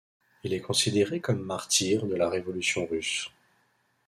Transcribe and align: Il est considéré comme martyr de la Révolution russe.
Il 0.43 0.51
est 0.55 0.61
considéré 0.61 1.19
comme 1.19 1.43
martyr 1.45 2.07
de 2.07 2.15
la 2.15 2.27
Révolution 2.27 2.87
russe. 2.87 3.29